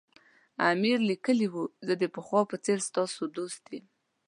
[0.71, 3.85] امیر لیکلي وو زه د پخوا په څېر ستاسو دوست یم.